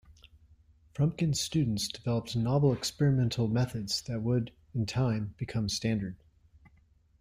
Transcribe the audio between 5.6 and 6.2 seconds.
standard.